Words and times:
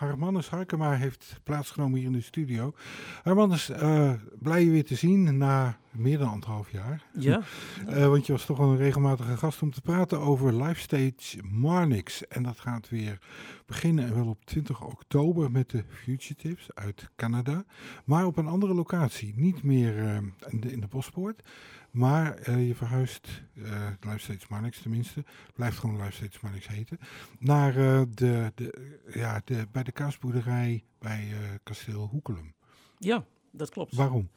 Harmanus 0.00 0.48
Harkema 0.48 0.92
heeft 0.92 1.40
plaatsgenomen 1.42 1.98
hier 1.98 2.06
in 2.06 2.12
de 2.12 2.20
studio. 2.20 2.74
Harmanus, 3.22 3.70
uh, 3.70 4.12
blij 4.38 4.64
je 4.64 4.70
weer 4.70 4.84
te 4.84 4.94
zien 4.94 5.36
na 5.36 5.78
meer 5.90 6.18
dan 6.18 6.28
anderhalf 6.28 6.70
jaar. 6.70 7.02
Ja. 7.12 7.42
uh, 7.88 8.06
want 8.12 8.26
je 8.26 8.32
was 8.32 8.44
toch 8.44 8.58
wel 8.58 8.70
een 8.70 8.76
regelmatige 8.76 9.36
gast 9.36 9.62
om 9.62 9.70
te 9.70 9.80
praten 9.80 10.20
over 10.20 10.62
Lifestage 10.62 11.42
Marnix. 11.42 12.26
En 12.26 12.42
dat 12.42 12.60
gaat 12.60 12.88
weer 12.88 13.18
beginnen 13.66 14.06
en 14.06 14.14
wel 14.14 14.28
op 14.28 14.44
20 14.44 14.84
oktober 14.84 15.50
met 15.50 15.70
de 15.70 15.84
Fugitives 15.88 16.74
uit 16.74 17.10
Canada. 17.16 17.64
Maar 18.04 18.26
op 18.26 18.36
een 18.36 18.48
andere 18.48 18.74
locatie, 18.74 19.32
niet 19.36 19.62
meer 19.62 19.96
uh, 19.96 20.16
in, 20.48 20.60
de, 20.60 20.72
in 20.72 20.80
de 20.80 20.86
Bospoort. 20.86 21.42
Maar 21.90 22.48
uh, 22.48 22.66
je 22.66 22.74
verhuist, 22.74 23.28
uh, 23.54 23.88
Lifestage 24.00 24.46
Marnix 24.48 24.80
tenminste, 24.80 25.24
blijft 25.54 25.78
gewoon 25.78 26.02
Lifestage 26.02 26.38
Marnix 26.42 26.68
heten, 26.68 26.98
naar 27.38 27.76
uh, 27.76 28.02
de, 28.10 28.52
de, 28.54 28.98
ja, 29.12 29.42
de, 29.44 29.66
bij 29.72 29.82
de 29.82 29.92
kaasboerderij 29.92 30.84
bij 30.98 31.28
kasteel 31.62 32.06
Hoekelum. 32.06 32.54
Ja, 32.98 33.24
dat 33.50 33.70
klopt. 33.70 33.94
Waarom? 33.94 34.30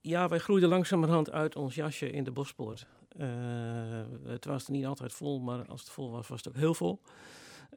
ja, 0.00 0.28
wij 0.28 0.38
groeiden 0.38 0.68
langzamerhand 0.68 1.30
uit 1.30 1.56
ons 1.56 1.74
jasje 1.74 2.10
in 2.10 2.24
de 2.24 2.30
bospoort. 2.30 2.86
het 4.24 4.44
was 4.44 4.64
er 4.64 4.72
niet 4.72 4.86
altijd 4.86 5.12
vol, 5.12 5.40
maar 5.40 5.66
als 5.66 5.80
het 5.80 5.90
vol 5.90 6.10
was, 6.10 6.28
was 6.28 6.38
het 6.38 6.48
ook 6.48 6.60
heel 6.60 6.74
vol. 6.74 7.00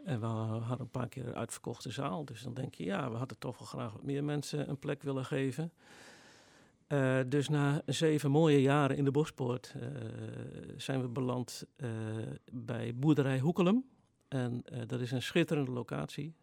En 0.06 0.20
we 0.20 0.26
hadden 0.26 0.80
een 0.80 0.90
paar 0.90 1.10
keer 1.10 1.28
een 1.28 1.36
uitverkochte 1.36 1.92
zaal. 1.92 2.26
Dus 2.26 2.42
dan 2.42 2.54
denk 2.54 2.76
je, 2.76 2.84
ja, 2.84 3.12
we 3.12 3.18
hadden 3.18 3.38
toch 3.38 3.58
wel 3.58 3.68
graag 3.68 3.92
wat 3.92 4.04
meer 4.04 4.24
mensen 4.24 4.70
een 4.70 4.80
plek 4.80 5.04
willen 5.04 5.26
geven. 5.26 5.72
Uh, 6.92 7.20
dus 7.28 7.50
na 7.50 7.82
zeven 7.86 8.32
mooie 8.32 8.62
jaren 8.62 8.98
in 8.98 9.04
de 9.04 9.12
Bospoort 9.12 9.74
uh, 9.78 9.84
zijn 10.78 11.02
we 11.02 11.08
beland 11.08 11.66
uh, 11.78 11.90
bij 12.52 12.96
boerderij 12.96 13.40
Hoekelum. 13.40 13.86
En 14.28 14.64
dat 14.88 15.00
is 15.00 15.12
een 15.12 15.22
schitterende 15.22 15.72
locatie. 15.72 16.34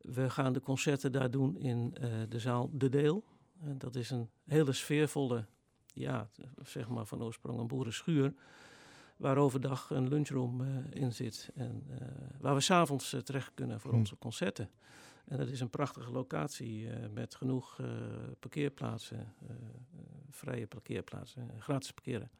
we 0.00 0.30
gaan 0.30 0.52
de 0.52 0.60
concerten 0.60 1.12
daar 1.12 1.30
doen 1.30 1.56
in 1.56 1.94
de 2.28 2.38
zaal 2.38 2.70
De 2.72 2.88
Deel. 2.88 3.24
En 3.60 3.78
dat 3.78 3.94
is 3.94 4.10
een 4.10 4.28
hele 4.44 4.72
sfeervolle, 4.72 5.44
ja, 5.86 6.28
zeg 6.62 6.88
maar 6.88 7.06
van 7.06 7.22
oorsprong 7.22 7.58
een 7.58 7.66
boerenschuur. 7.66 8.34
Waar 9.16 9.36
overdag 9.36 9.90
een 9.90 10.08
lunchroom 10.08 10.62
in 10.90 11.12
zit. 11.12 11.50
En 11.54 11.86
waar 12.40 12.54
we 12.54 12.60
s'avonds 12.60 13.16
terecht 13.24 13.50
kunnen 13.54 13.80
voor 13.80 13.90
hm. 13.90 13.96
onze 13.96 14.16
concerten. 14.16 14.70
En 15.24 15.36
dat 15.36 15.48
is 15.48 15.60
een 15.60 15.70
prachtige 15.70 16.10
locatie 16.10 16.84
uh, 16.84 16.92
met 17.12 17.34
genoeg 17.34 17.78
uh, 17.80 17.86
parkeerplaatsen, 18.38 19.34
uh, 19.42 19.56
vrije 20.30 20.66
parkeerplaatsen, 20.66 21.50
gratis 21.58 21.92
parkeren. 21.92 22.30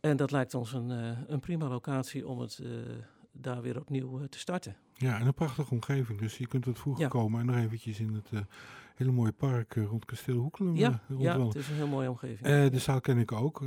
En 0.00 0.16
dat 0.16 0.30
lijkt 0.30 0.54
ons 0.54 0.72
een, 0.72 0.90
een 1.32 1.40
prima 1.40 1.68
locatie 1.68 2.26
om 2.26 2.40
het 2.40 2.62
daar 3.32 3.62
weer 3.62 3.80
opnieuw 3.80 4.26
te 4.26 4.38
starten. 4.38 4.76
Ja, 4.98 5.18
en 5.18 5.26
een 5.26 5.34
prachtige 5.34 5.70
omgeving. 5.70 6.18
Dus 6.18 6.38
je 6.38 6.46
kunt 6.46 6.64
wat 6.64 6.78
vroeger 6.78 7.02
ja. 7.02 7.08
komen 7.08 7.40
en 7.40 7.46
nog 7.46 7.56
eventjes 7.56 8.00
in 8.00 8.14
het 8.14 8.46
hele 8.94 9.10
mooie 9.10 9.32
park 9.32 9.74
rond 9.74 10.04
Kasteel 10.04 10.36
Hoekelen 10.38 10.76
ja, 10.76 11.02
ja, 11.18 11.46
het 11.46 11.54
is 11.54 11.68
een 11.68 11.74
heel 11.74 11.86
mooie 11.86 12.08
omgeving. 12.08 12.70
de 12.70 12.78
zaal 12.78 13.00
ken 13.00 13.18
ik 13.18 13.32
ook. 13.32 13.62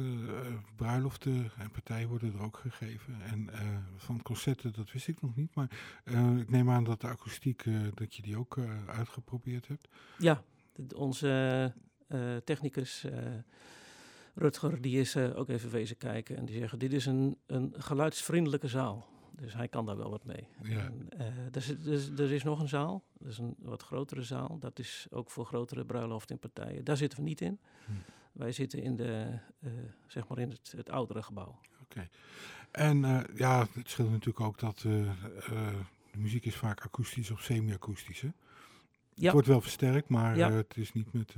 bruiloften 0.76 1.52
en 1.58 1.72
partijen 1.72 2.08
worden 2.08 2.34
er 2.34 2.42
ook 2.42 2.58
gegeven. 2.58 3.22
En 3.22 3.50
van 3.96 4.22
concerten, 4.22 4.74
dat 4.74 4.92
wist 4.92 5.08
ik 5.08 5.22
nog 5.22 5.36
niet. 5.36 5.56
Maar 5.56 5.70
ik 6.40 6.50
neem 6.50 6.70
aan 6.70 6.84
dat 6.84 7.02
de 7.02 7.08
akoestiek, 7.08 7.64
dat 7.94 8.16
je 8.16 8.22
die 8.22 8.38
ook 8.38 8.58
uitgeprobeerd 8.88 9.68
hebt. 9.68 9.88
Ja, 10.18 10.44
onze 10.96 11.74
technicus... 12.44 13.06
Rutger, 14.36 14.82
die 14.82 15.00
is 15.00 15.18
ook 15.18 15.50
even 15.50 15.70
wezen 15.70 15.98
kijken 15.98 16.38
en 16.38 16.46
die 16.46 16.58
zeggen: 16.58 16.80
Dit 16.80 16.94
is 16.94 17.06
een, 17.06 17.38
een 17.46 17.74
geluidsvriendelijke 17.78 18.68
zaal. 18.68 19.08
Dus 19.42 19.54
hij 19.54 19.68
kan 19.68 19.86
daar 19.86 19.98
wel 19.98 20.10
wat 20.10 20.24
mee. 20.24 20.48
Ja. 20.64 20.80
En, 20.80 21.08
uh, 21.18 21.26
er, 21.52 22.32
is, 22.32 22.42
er, 22.42 22.46
nog 22.46 22.60
een 22.60 22.68
zaal, 22.68 23.04
dat 23.18 23.32
is 23.32 23.38
een 23.38 23.56
wat 23.60 23.84
grotere 23.84 24.22
zaal. 24.22 24.60
Dat 24.60 24.80
is 24.80 25.08
ook 25.10 25.30
voor 25.30 25.46
grotere 25.46 25.86
bruiloften 25.86 26.36
en 26.36 26.52
partijen. 26.52 26.84
Daar 26.84 26.98
zitten 26.98 27.20
we 27.20 27.26
niet 27.26 27.42
in. 27.42 27.60
Hm. 27.86 27.92
Wij 28.32 28.52
zitten 28.52 28.82
in, 28.82 28.96
de, 28.96 29.40
uh, 29.60 29.72
zeg 30.08 30.28
maar 30.28 30.40
in 30.40 30.50
het, 30.50 30.74
het 30.76 30.90
oudere 30.90 31.24
gebouw. 31.24 31.60
Oké. 31.82 31.84
Okay. 31.84 32.10
En 32.72 33.04
uh, 33.04 33.20
ja, 33.36 33.68
het 33.74 33.90
scheelt 33.90 34.10
natuurlijk 34.12 34.40
ook 34.40 34.60
dat 34.60 34.80
de 34.80 35.08
muziek 36.18 36.46
is 36.46 36.56
vaak 36.56 36.82
akoestisch 36.82 37.32
of 37.32 37.42
semi-akoestisch. 37.42 38.22
Ja. 38.22 38.32
Het 39.14 39.32
wordt 39.32 39.48
wel 39.48 39.62
versterkt, 39.62 40.10
maar 40.10 40.38
ja. 40.38 40.52
het 40.52 40.78
is 40.78 40.94
niet 40.94 41.14
met 41.14 41.36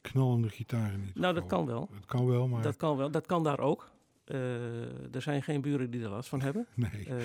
knallende 0.00 0.48
gitaren. 0.48 1.00
Niet 1.00 1.14
nou, 1.14 1.34
dat 1.34 1.46
kan 1.46 1.66
wel. 1.66 1.88
Het 1.92 2.06
kan 2.06 2.26
wel, 2.26 2.48
maar... 2.48 2.62
Dat 2.62 2.76
kan 2.76 2.96
wel. 2.96 3.10
Dat 3.10 3.26
kan 3.26 3.42
daar 3.42 3.60
ook. 3.60 3.94
Uh, 4.32 5.14
er 5.14 5.22
zijn 5.22 5.42
geen 5.42 5.60
buren 5.60 5.90
die 5.90 6.02
er 6.02 6.08
last 6.08 6.28
van 6.28 6.40
hebben. 6.40 6.66
Nee. 6.74 7.06
Uh, 7.08 7.16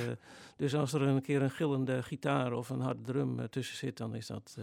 dus 0.58 0.76
als 0.76 0.94
er 0.94 1.02
een 1.02 1.22
keer 1.22 1.42
een 1.42 1.52
gillende 1.52 2.04
gitaar 2.04 2.54
of 2.54 2.70
een 2.70 2.80
harde 2.80 3.02
drum 3.02 3.40
uh, 3.40 3.46
tussen 3.46 3.78
zit, 3.78 3.98
dan 3.98 4.16
is 4.16 4.28
dat, 4.28 4.58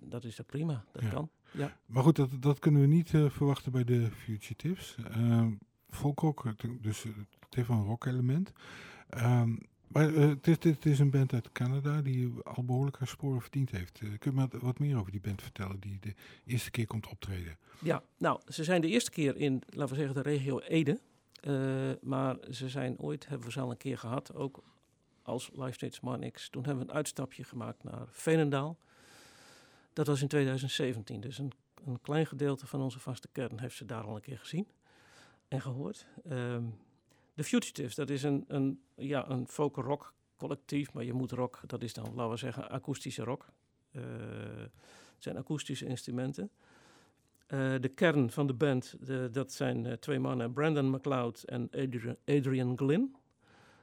dat, 0.00 0.24
is 0.24 0.36
dat 0.36 0.46
prima. 0.46 0.84
Dat 0.92 1.02
ja. 1.02 1.08
kan. 1.08 1.30
Ja. 1.50 1.76
Maar 1.86 2.02
goed, 2.02 2.16
dat, 2.16 2.30
dat 2.40 2.58
kunnen 2.58 2.80
we 2.80 2.86
niet 2.86 3.10
verwachten 3.10 3.72
bij 3.72 3.84
de 3.84 4.10
Fugitives. 4.10 4.96
Folkrock, 5.90 6.44
dus 6.80 7.02
het 7.02 7.54
heeft 7.54 7.68
wel 7.68 7.76
een 7.76 7.84
rock 7.84 8.04
element. 8.04 8.52
Um, 9.18 9.58
maar 9.86 10.12
het 10.12 10.46
is, 10.46 10.56
het, 10.60 10.86
is, 10.86 10.98
een 10.98 11.10
band 11.10 11.32
uit 11.32 11.52
Canada 11.52 12.02
die 12.02 12.32
al 12.42 12.64
behoorlijk 12.64 12.98
haar 12.98 13.08
sporen 13.08 13.40
verdiend 13.40 13.70
heeft. 13.70 13.98
kun 13.98 14.18
je 14.20 14.32
me 14.32 14.48
wat 14.60 14.78
meer 14.78 14.98
over 14.98 15.12
die 15.12 15.20
band 15.20 15.42
vertellen 15.42 15.80
die 15.80 15.98
de 16.00 16.14
eerste 16.46 16.70
keer 16.70 16.86
komt 16.86 17.08
optreden? 17.08 17.58
Ja, 17.78 18.02
nou, 18.18 18.40
ze 18.48 18.64
zijn 18.64 18.80
de 18.80 18.88
eerste 18.88 19.10
keer 19.10 19.36
in, 19.36 19.62
laten 19.66 19.94
we 19.94 20.00
zeggen, 20.00 20.22
de 20.22 20.30
regio 20.30 20.58
Ede. 20.58 21.00
Uh, 21.46 21.92
maar 22.00 22.36
ze 22.50 22.68
zijn 22.68 22.98
ooit, 22.98 23.28
hebben 23.28 23.46
we 23.46 23.52
ze 23.52 23.60
al 23.60 23.70
een 23.70 23.76
keer 23.76 23.98
gehad, 23.98 24.34
ook 24.34 24.62
als 25.22 25.50
Live 25.52 25.90
Marnix. 26.02 26.48
Toen 26.48 26.64
hebben 26.64 26.84
we 26.84 26.90
een 26.90 26.96
uitstapje 26.96 27.44
gemaakt 27.44 27.84
naar 27.84 28.06
Veenendaal. 28.10 28.78
Dat 29.92 30.06
was 30.06 30.22
in 30.22 30.28
2017, 30.28 31.20
dus 31.20 31.38
een, 31.38 31.52
een 31.84 32.00
klein 32.00 32.26
gedeelte 32.26 32.66
van 32.66 32.80
onze 32.80 33.00
vaste 33.00 33.28
kern 33.32 33.60
heeft 33.60 33.76
ze 33.76 33.84
daar 33.84 34.02
al 34.02 34.14
een 34.14 34.20
keer 34.20 34.38
gezien 34.38 34.68
en 35.48 35.60
gehoord. 35.60 36.06
De 37.34 37.44
Fugitives, 37.44 37.94
dat 37.94 38.10
is 38.10 38.22
een, 38.22 38.44
een, 38.48 38.80
ja, 38.94 39.30
een 39.30 39.48
folk 39.48 39.76
rock 39.76 40.14
collectief, 40.36 40.92
maar 40.92 41.04
je 41.04 41.12
moet 41.12 41.32
rock, 41.32 41.60
dat 41.66 41.82
is 41.82 41.92
dan, 41.92 42.14
laten 42.14 42.30
we 42.30 42.36
zeggen, 42.36 42.70
akoestische 42.70 43.22
rock. 43.22 43.48
Uh, 43.92 44.02
het 45.14 45.24
zijn 45.24 45.36
akoestische 45.36 45.86
instrumenten. 45.86 46.50
Uh, 47.48 47.74
de 47.80 47.88
kern 47.88 48.30
van 48.30 48.46
de 48.46 48.54
band, 48.54 48.96
de, 49.06 49.28
dat 49.32 49.52
zijn 49.52 49.84
uh, 49.84 49.92
twee 49.92 50.18
mannen, 50.18 50.52
Brandon 50.52 50.90
McLeod 50.90 51.44
en 51.44 51.68
Adrian, 51.70 52.16
Adrian 52.24 52.78
Glynn. 52.78 53.16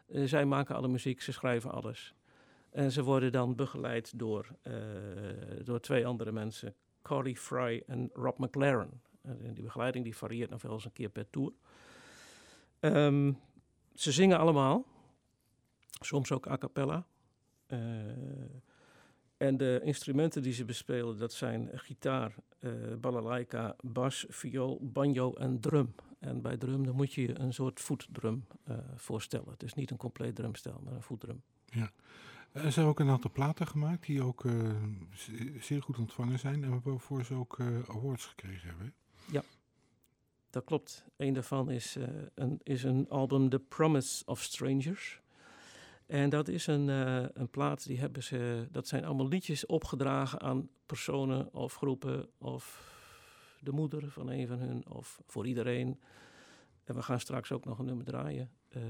Uh, 0.07 0.27
zij 0.27 0.45
maken 0.45 0.75
alle 0.75 0.87
muziek, 0.87 1.21
ze 1.21 1.31
schrijven 1.31 1.71
alles. 1.71 2.13
En 2.69 2.91
ze 2.91 3.03
worden 3.03 3.31
dan 3.31 3.55
begeleid 3.55 4.19
door, 4.19 4.47
door 5.63 5.79
twee 5.79 6.05
andere 6.05 6.31
mensen, 6.31 6.75
Corey 7.01 7.35
Fry 7.35 7.83
en 7.87 8.09
Rob 8.13 8.39
McLaren. 8.39 9.01
En 9.21 9.53
die 9.53 9.63
begeleiding 9.63 10.03
die 10.03 10.15
varieert 10.15 10.49
nog 10.49 10.61
wel 10.61 10.73
eens 10.73 10.85
een 10.85 10.93
keer 10.93 11.09
per 11.09 11.29
tour. 11.29 11.51
Um, 12.79 13.39
ze 13.93 14.11
zingen 14.11 14.37
allemaal, 14.37 14.85
soms 15.99 16.31
ook 16.31 16.47
a 16.47 16.57
cappella. 16.57 17.05
En 19.43 19.57
de 19.57 19.79
instrumenten 19.83 20.41
die 20.41 20.53
ze 20.53 20.65
bespelen, 20.65 21.17
dat 21.17 21.33
zijn 21.33 21.69
gitaar, 21.73 22.35
uh, 22.59 22.71
balalaika, 22.95 23.75
bas, 23.81 24.25
viool, 24.29 24.79
banjo 24.81 25.33
en 25.33 25.59
drum. 25.59 25.95
En 26.19 26.41
bij 26.41 26.57
drum 26.57 26.85
dan 26.85 26.95
moet 26.95 27.13
je 27.13 27.21
je 27.21 27.39
een 27.39 27.53
soort 27.53 27.79
voetdrum 27.79 28.45
uh, 28.69 28.77
voorstellen. 28.95 29.49
Het 29.49 29.63
is 29.63 29.73
niet 29.73 29.91
een 29.91 29.97
compleet 29.97 30.35
drumstel, 30.35 30.81
maar 30.83 30.93
een 30.93 31.01
voetdrum. 31.01 31.41
Ja. 31.65 31.91
Er 32.51 32.71
zijn 32.71 32.85
ook 32.85 32.99
een 32.99 33.09
aantal 33.09 33.31
platen 33.31 33.67
gemaakt 33.67 34.05
die 34.05 34.23
ook 34.23 34.43
uh, 34.43 34.71
zeer 35.59 35.81
goed 35.81 35.97
ontvangen 35.97 36.39
zijn 36.39 36.63
en 36.63 36.81
waarvoor 36.83 37.23
ze 37.23 37.33
ook 37.33 37.59
awards 37.87 38.25
gekregen 38.25 38.69
hebben. 38.69 38.93
Ja, 39.31 39.43
dat 40.49 40.63
klopt. 40.63 41.05
Een 41.17 41.33
daarvan 41.33 41.69
is, 41.69 41.97
een, 42.35 42.59
is 42.63 42.83
een 42.83 43.09
album 43.09 43.49
The 43.49 43.59
Promise 43.59 44.25
of 44.25 44.41
Strangers. 44.41 45.21
En 46.13 46.29
dat 46.29 46.47
is 46.47 46.67
een, 46.67 46.87
uh, 46.87 47.25
een 47.33 47.49
plaat, 47.49 47.85
die 47.85 47.99
hebben 47.99 48.23
ze, 48.23 48.67
dat 48.71 48.87
zijn 48.87 49.05
allemaal 49.05 49.27
liedjes 49.27 49.65
opgedragen 49.65 50.41
aan 50.41 50.69
personen 50.85 51.53
of 51.53 51.75
groepen 51.75 52.29
of 52.37 52.93
de 53.59 53.71
moeder 53.71 54.11
van 54.11 54.29
een 54.29 54.47
van 54.47 54.59
hun 54.59 54.89
of 54.89 55.21
voor 55.25 55.47
iedereen. 55.47 55.99
En 56.83 56.95
we 56.95 57.01
gaan 57.01 57.19
straks 57.19 57.51
ook 57.51 57.65
nog 57.65 57.79
een 57.79 57.85
nummer 57.85 58.05
draaien. 58.05 58.51
Uh, 58.69 58.81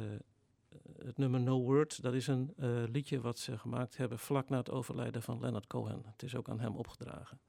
het 0.98 1.18
nummer 1.18 1.40
No 1.42 1.62
Word, 1.62 2.02
dat 2.02 2.14
is 2.14 2.28
een 2.28 2.54
uh, 2.58 2.84
liedje 2.92 3.22
wat 3.22 3.40
ze 3.40 3.58
gemaakt 3.58 3.98
hebben 3.98 4.20
vlak 4.20 4.50
na 4.50 4.58
het 4.58 4.72
overlijden 4.72 5.22
van 5.22 5.40
Leonard 5.40 5.68
Cohen. 5.68 6.02
Het 6.06 6.24
is 6.24 6.36
ook 6.36 6.50
aan 6.50 6.60
hem 6.60 6.76
opgedragen. 6.76 7.40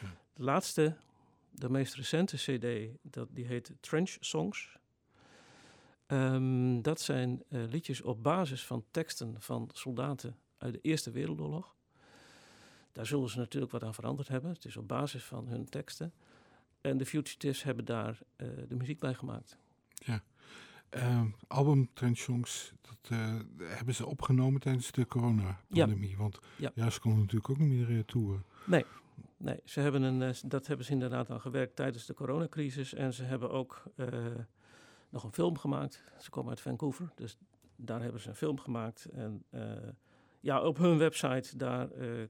Ja. 0.00 0.08
De 0.34 0.42
laatste, 0.42 0.96
de 1.50 1.70
meest 1.70 1.94
recente 1.94 2.36
CD, 2.36 2.98
dat, 3.02 3.28
die 3.30 3.46
heet 3.46 3.72
Trench 3.80 4.16
Songs. 4.20 4.78
Um, 6.12 6.82
dat 6.82 7.00
zijn 7.00 7.42
uh, 7.48 7.62
liedjes 7.68 8.02
op 8.02 8.22
basis 8.22 8.66
van 8.66 8.84
teksten 8.90 9.34
van 9.38 9.70
soldaten 9.72 10.36
uit 10.58 10.72
de 10.72 10.80
Eerste 10.80 11.10
Wereldoorlog. 11.10 11.74
Daar 12.92 13.06
zullen 13.06 13.28
ze 13.28 13.38
natuurlijk 13.38 13.72
wat 13.72 13.84
aan 13.84 13.94
veranderd 13.94 14.28
hebben. 14.28 14.50
Het 14.50 14.64
is 14.64 14.76
op 14.76 14.88
basis 14.88 15.24
van 15.24 15.48
hun 15.48 15.68
teksten. 15.68 16.12
En 16.80 16.98
de 16.98 17.06
Fugitives 17.06 17.62
hebben 17.62 17.84
daar 17.84 18.18
uh, 18.36 18.48
de 18.68 18.74
muziek 18.74 18.98
bij 18.98 19.14
gemaakt. 19.14 19.56
Ja. 19.94 20.22
Uh, 20.96 21.22
album 21.46 21.88
Trenchongs, 21.92 22.72
dat 22.80 23.10
uh, 23.12 23.38
hebben 23.58 23.94
ze 23.94 24.06
opgenomen 24.06 24.60
tijdens 24.60 24.92
de 24.92 25.06
coronapandemie. 25.06 26.10
Ja. 26.10 26.16
Want 26.16 26.38
ja. 26.56 26.70
ja. 26.74 26.90
ze 26.90 27.00
konden 27.00 27.20
natuurlijk 27.20 27.50
ook 27.50 27.58
niet 27.58 27.88
meer 27.88 28.04
toeren. 28.04 28.44
Nee, 28.64 28.84
nee 29.36 29.60
ze 29.64 29.80
hebben 29.80 30.02
een, 30.02 30.34
dat 30.44 30.66
hebben 30.66 30.86
ze 30.86 30.92
inderdaad 30.92 31.30
aan 31.30 31.40
gewerkt 31.40 31.76
tijdens 31.76 32.06
de 32.06 32.14
coronacrisis. 32.14 32.94
En 32.94 33.14
ze 33.14 33.22
hebben 33.24 33.50
ook 33.50 33.82
nog 35.10 35.24
een 35.24 35.32
film 35.32 35.58
gemaakt. 35.58 36.04
Ze 36.18 36.30
komen 36.30 36.50
uit 36.50 36.60
Vancouver, 36.60 37.12
dus 37.14 37.38
daar 37.76 38.02
hebben 38.02 38.20
ze 38.20 38.28
een 38.28 38.34
film 38.34 38.58
gemaakt. 38.58 39.04
En 39.04 39.44
ja, 40.40 40.62
op 40.62 40.76
hun 40.76 40.98
website, 40.98 41.56
daar, 41.56 41.88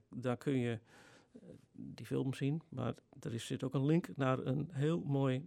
daar 0.08 0.36
kun 0.36 0.58
je 0.58 0.78
die 1.72 2.06
film 2.06 2.34
zien. 2.34 2.62
Maar 2.68 2.94
er 3.20 3.34
is, 3.34 3.46
zit 3.46 3.64
ook 3.64 3.74
een 3.74 3.86
link 3.86 4.16
naar 4.16 4.38
een 4.38 4.68
heel 4.72 5.00
mooi 5.00 5.46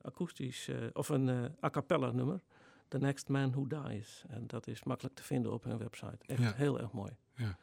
akoestisch, 0.00 0.70
of 0.92 1.08
een 1.08 1.28
a 1.62 1.70
cappella 1.70 2.10
nummer. 2.10 2.42
The 2.88 2.98
Next 2.98 3.28
Man 3.28 3.50
Who 3.50 3.66
Dies. 3.66 4.24
En 4.28 4.46
dat 4.46 4.66
is 4.66 4.82
makkelijk 4.82 5.14
te 5.14 5.22
vinden 5.22 5.52
op 5.52 5.64
hun 5.64 5.78
website. 5.78 6.18
Echt 6.26 6.42
ja. 6.42 6.52
heel 6.52 6.80
erg 6.80 6.92
mooi. 6.92 7.16
Ja. 7.34 7.56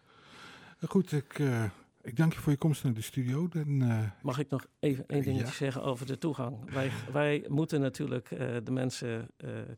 Goed, 0.87 1.11
ik, 1.11 1.41
ik 2.03 2.15
dank 2.15 2.33
je 2.33 2.39
voor 2.39 2.51
je 2.51 2.57
komst 2.57 2.83
naar 2.83 2.93
de 2.93 3.01
studio. 3.01 3.47
Dan, 3.47 3.77
Mag 4.21 4.39
ik 4.39 4.49
nog 4.49 4.65
even 4.79 5.07
één 5.07 5.23
dingetje 5.23 5.45
ja. 5.45 5.51
zeggen 5.51 5.83
over 5.83 6.05
de 6.05 6.17
toegang? 6.17 6.71
Wij, 6.71 6.91
wij 7.11 7.45
moeten 7.47 7.81
natuurlijk 7.81 8.29
de 8.63 8.71
mensen 8.71 9.29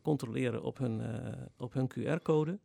controleren 0.02 0.62
op 0.62 0.78
hun, 0.78 1.02
op 1.56 1.72
hun 1.72 1.88
QR-code. 1.88 2.58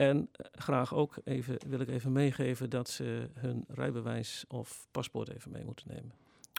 En 0.00 0.28
eh, 0.32 0.46
graag 0.52 0.94
ook 0.94 1.18
even, 1.24 1.58
wil 1.66 1.80
ik 1.80 1.88
even 1.88 2.12
meegeven 2.12 2.70
dat 2.70 2.88
ze 2.88 3.30
hun 3.34 3.64
rijbewijs 3.68 4.44
of 4.48 4.86
paspoort 4.90 5.28
even 5.28 5.50
mee 5.50 5.64
moeten 5.64 5.88
nemen. 5.88 6.12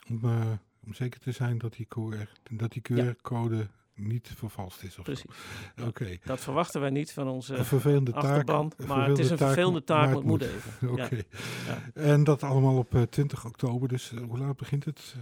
Om, 0.08 0.58
om 0.84 0.94
zeker 0.94 1.20
te 1.20 1.32
zijn 1.32 1.58
dat 1.58 1.72
die 1.72 1.86
QR, 1.86 2.54
dat 2.56 2.72
die 2.72 2.82
QR-code 2.82 3.68
niet 3.94 4.32
vervalst 4.36 4.82
is. 4.82 4.98
Of 4.98 5.04
Precies. 5.04 5.24
Oké. 5.78 5.88
Okay. 5.88 6.20
Dat 6.24 6.40
verwachten 6.40 6.80
wij 6.80 6.90
niet 6.90 7.12
van 7.12 7.28
onze 7.28 7.56
een 7.56 7.64
vervelende 7.64 8.12
achterban, 8.12 8.68
taak, 8.68 8.88
maar 8.88 9.08
het 9.08 9.18
is 9.18 9.30
een 9.30 9.36
vervelende 9.36 9.84
taak, 9.84 10.06
maar 10.06 10.14
het 10.14 10.24
moet 10.24 10.42
even. 10.42 10.90
Oké. 10.92 11.22
Ja. 11.66 11.78
En 11.94 12.24
dat 12.24 12.42
allemaal 12.42 12.76
op 12.76 12.94
uh, 12.94 13.02
20 13.02 13.44
oktober, 13.44 13.88
dus 13.88 14.12
hoe 14.28 14.38
laat 14.38 14.56
begint 14.56 14.84
het? 14.84 15.14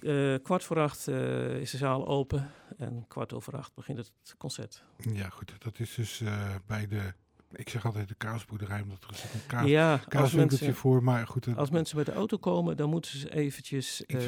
Uh, 0.00 0.34
kwart 0.42 0.64
voor 0.64 0.78
acht 0.78 1.08
is 1.08 1.70
de 1.70 1.76
zaal 1.76 2.06
open 2.06 2.50
en 2.78 3.04
kwart 3.08 3.32
over 3.32 3.56
acht 3.56 3.74
begint 3.74 3.98
het 3.98 4.12
concert. 4.38 4.82
Ja, 5.12 5.28
goed. 5.28 5.52
Dat 5.58 5.78
is 5.78 5.94
dus 5.94 6.22
bij 6.66 6.86
de 6.86 7.14
ik 7.52 7.68
zeg 7.68 7.84
altijd 7.86 8.08
de 8.08 8.14
kaasboerderij, 8.14 8.80
omdat 8.80 9.04
er 9.08 9.14
zit 9.14 9.34
een 9.34 9.46
kaas, 9.46 9.66
ja, 9.66 10.00
kaaswinkeltje 10.08 10.74
voor. 10.74 11.02
Maar 11.02 11.26
goed, 11.26 11.56
als 11.56 11.70
mensen 11.70 11.96
met 11.96 12.06
de 12.06 12.12
auto 12.12 12.36
komen, 12.36 12.76
dan 12.76 12.90
moeten 12.90 13.18
ze 13.18 13.34
eventjes 13.34 14.02
uh, 14.06 14.20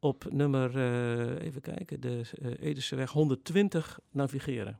op 0.00 0.26
nummer, 0.30 0.76
uh, 0.76 1.42
even 1.46 1.60
kijken, 1.60 2.00
de 2.00 2.22
uh, 2.42 2.52
Edeseweg 2.60 3.10
120 3.10 3.98
navigeren. 4.10 4.78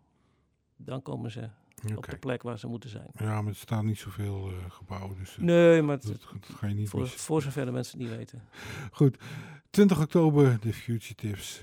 Dan 0.77 1.03
komen 1.03 1.31
ze 1.31 1.49
okay. 1.83 1.97
op 1.97 2.11
de 2.11 2.19
plek 2.19 2.43
waar 2.43 2.59
ze 2.59 2.67
moeten 2.67 2.91
zijn. 2.91 3.11
Ja, 3.13 3.43
maar 3.43 3.53
er 3.53 3.59
staan 3.59 3.87
niet 3.87 3.99
zoveel 3.99 4.51
uh, 4.51 4.57
gebouwen. 4.69 5.19
Dus, 5.19 5.37
nee, 5.37 5.83
maar 5.83 6.01
dat, 6.01 6.07
dat, 6.07 6.57
ga 6.57 6.67
je 6.67 6.75
niet 6.75 6.89
voor, 6.89 7.09
voor 7.09 7.43
zover 7.43 7.65
de 7.65 7.71
mensen 7.71 7.99
het 7.99 8.09
niet 8.09 8.17
weten. 8.17 8.43
Goed, 8.93 9.19
20 9.71 10.01
oktober, 10.01 10.61
de 10.61 10.73
Fugitives 10.73 11.61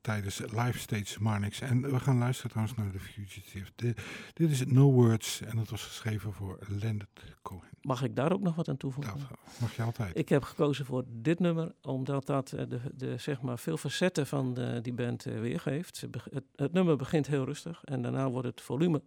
tijdens 0.00 0.38
Live 0.38 0.78
Stage 0.78 1.22
Marnix. 1.22 1.60
En 1.60 1.82
we 1.82 2.00
gaan 2.00 2.18
luisteren 2.18 2.50
trouwens 2.50 2.78
naar 2.78 2.90
The 2.90 2.98
Fugitive. 2.98 3.70
De, 3.76 3.94
dit 4.32 4.50
is 4.50 4.66
No 4.66 4.92
Words 4.92 5.40
en 5.40 5.56
dat 5.56 5.68
was 5.68 5.84
geschreven 5.84 6.32
voor 6.32 6.58
Leonard 6.68 7.36
Cohen. 7.42 7.68
Mag 7.80 8.02
ik 8.02 8.16
daar 8.16 8.32
ook 8.32 8.40
nog 8.40 8.54
wat 8.54 8.68
aan 8.68 8.76
toevoegen? 8.76 9.18
Dat 9.18 9.38
mag 9.60 9.76
je 9.76 9.82
altijd. 9.82 10.18
Ik 10.18 10.28
heb 10.28 10.42
gekozen 10.42 10.84
voor 10.84 11.04
dit 11.08 11.38
nummer, 11.38 11.74
omdat 11.82 12.26
dat 12.26 12.52
eh, 12.52 12.68
de, 12.68 12.80
de, 12.94 13.16
zeg 13.16 13.42
maar 13.42 13.58
veel 13.58 13.76
facetten 13.76 14.26
van 14.26 14.54
de, 14.54 14.80
die 14.80 14.92
band 14.92 15.22
weergeeft. 15.22 16.00
Het, 16.00 16.42
het, 16.56 16.72
nummer 16.72 16.96
begint 16.96 17.26
heel 17.26 17.44
rustig 17.44 17.84
en 17.84 18.02
daarna 18.02 18.30
wordt 18.30 18.46
het 18.46 18.60
volume 18.60 19.02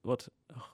wat 0.00 0.30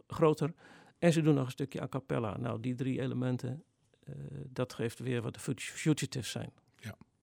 groter. 0.07 0.53
En 0.99 1.13
ze 1.13 1.23
doen 1.23 1.35
nog 1.35 1.45
een 1.45 1.51
stukje 1.51 1.83
a 1.83 1.89
cappella. 1.89 2.37
Nou, 2.37 2.61
die 2.61 2.75
drie 2.75 3.01
elementen, 3.01 3.63
uh, 4.09 4.15
dat 4.49 4.73
geeft 4.73 4.99
weer 4.99 5.23
wat 5.23 5.35
de 5.35 5.41
fugitives 5.57 6.31
zijn. 6.31 6.53